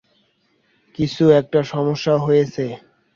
[0.99, 2.65] কিছু একটা সমস্যা হয়েছে।